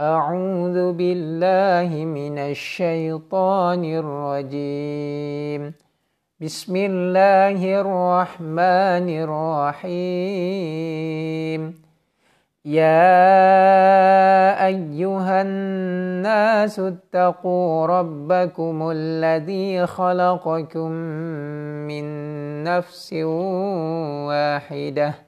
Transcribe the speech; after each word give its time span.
أعوذ 0.00 0.92
بالله 0.92 2.04
من 2.04 2.38
الشيطان 2.38 3.84
الرجيم. 3.84 5.74
بسم 6.40 6.76
الله 6.76 7.80
الرحمن 7.80 9.08
الرحيم. 9.82 11.62
يا 12.64 13.26
أيها 14.66 15.42
الناس 15.42 16.78
اتقوا 16.78 17.86
ربكم 17.86 18.90
الذي 18.90 19.86
خلقكم 19.86 20.90
من 21.90 22.04
نفس 22.64 23.12
واحدة. 24.30 25.27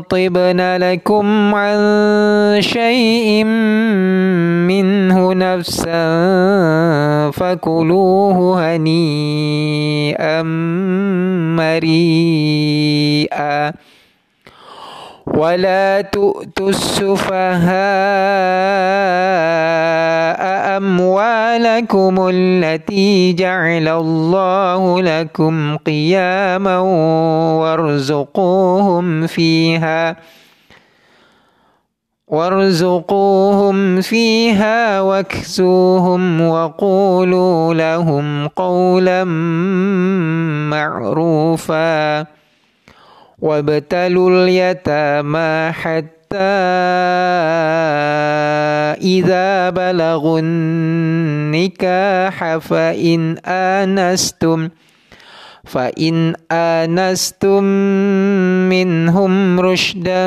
طبن 0.00 0.76
لكم 0.76 1.54
عن 1.54 1.76
شيء 2.60 3.44
منه 4.64 5.34
نفسا 5.34 6.04
فكلوه 7.30 8.74
هنيئا 8.74 10.42
مريئا. 11.56 13.72
ولا 15.36 16.00
تؤتوا 16.00 16.70
السفهاء 16.70 17.74
أموالكم 20.76 22.30
التي 22.32 23.32
جعل 23.32 23.88
الله 23.88 25.02
لكم 25.02 25.76
قياما 25.76 26.78
وارزقوهم 27.60 29.26
فيها 29.26 30.16
وارزقوهم 32.28 34.00
فيها 34.00 35.00
واكسوهم 35.00 36.40
وقولوا 36.40 37.74
لهم 37.74 38.48
قولا 38.48 39.24
معروفا 40.70 42.26
وابتلوا 43.44 44.30
اليتامى 44.30 45.72
حتى 45.72 46.54
إذا 49.04 49.70
بلغوا 49.70 50.40
النكاح 50.40 52.56
فإن 52.56 53.38
آنستم 53.46 54.68
فإن 55.64 56.34
آنستم 56.52 57.64
منهم 58.68 59.60
رشدا 59.60 60.24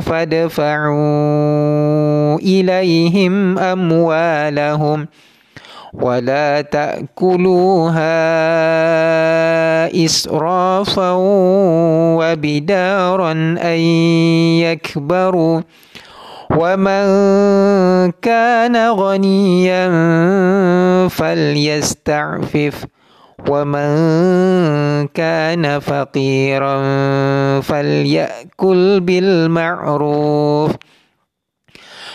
فادفعوا 0.00 0.96
إليهم 2.38 3.58
أموالهم 3.58 5.04
ۖ 5.04 5.08
ولا 6.02 6.60
تأكلوها 6.60 8.06
إسرافا 9.94 11.12
وبدارا 12.18 13.32
أن 13.62 13.80
يكبروا 14.60 15.60
ومن 16.50 17.06
كان 18.22 18.90
غنيا 18.90 19.88
فليستعفف 21.08 22.84
ومن 23.48 23.88
كان 25.14 25.78
فقيرا 25.80 26.80
فليأكل 27.60 29.00
بالمعروف 29.00 30.72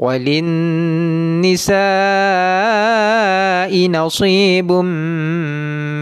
وللنساء 0.00 1.76
نصيب 3.88 4.72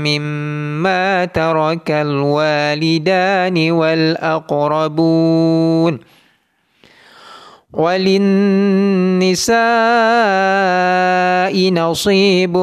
مما 0.06 1.24
ترك 1.24 1.90
الوالدان 1.90 3.70
والأقربون. 3.70 5.38
وللنساء 7.72 9.58
نصيب 11.72 12.56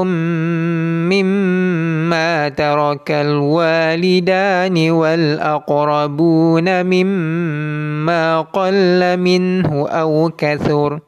مما 1.14 2.50
ترك 2.50 3.12
الوالدان 3.12 4.92
والأقربون 4.92 6.68
مما 6.86 8.42
قل 8.42 9.18
منه 9.18 9.88
أو 9.90 10.32
كثر. 10.38 11.00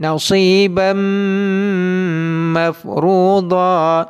نصيبا 0.00 0.92
مفروضا. 2.56 4.06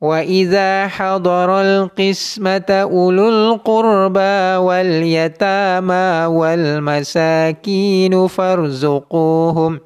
وإذا 0.00 0.88
حضر 0.88 1.60
القسمة 1.60 2.64
أولو 2.70 3.28
القربى 3.28 4.56
واليتامى 4.56 6.26
والمساكين 6.36 8.26
فارزقوهم 8.26 9.80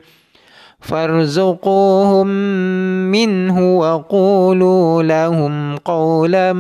فارزقوهم 0.81 2.27
منه 3.11 3.79
وقولوا 3.79 5.03
لهم 5.03 5.77
قولا 5.77 6.53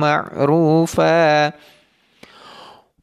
معروفا. 0.00 1.52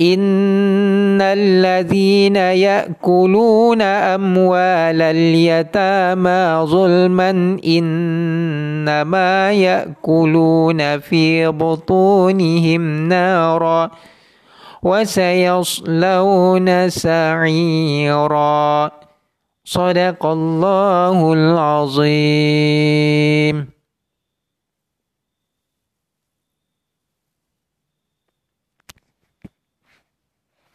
إن 0.00 1.22
الذين 1.22 2.36
يأكلون 2.36 3.82
أموال 3.82 5.02
اليتامى 5.02 6.66
ظلما 6.66 7.30
إنما 7.66 9.52
يأكلون 9.52 10.98
في 10.98 11.48
بطونهم 11.48 13.08
نارا 13.08 13.90
وسيصلون 14.82 16.88
سعيرا 16.88 18.90
صدق 19.64 20.26
الله 20.26 21.32
العظيم 21.32 22.14